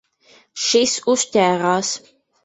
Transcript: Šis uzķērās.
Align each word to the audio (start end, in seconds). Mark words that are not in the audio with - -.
Šis 0.67 0.95
uzķērās. 1.13 1.91